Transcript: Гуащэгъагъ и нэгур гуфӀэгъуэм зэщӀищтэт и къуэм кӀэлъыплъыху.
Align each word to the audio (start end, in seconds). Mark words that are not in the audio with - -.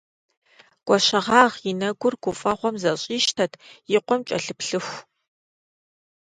Гуащэгъагъ 0.85 1.57
и 1.71 1.73
нэгур 1.79 2.13
гуфӀэгъуэм 2.23 2.75
зэщӀищтэт 2.81 3.53
и 3.95 3.97
къуэм 4.05 4.21
кӀэлъыплъыху. 4.27 4.97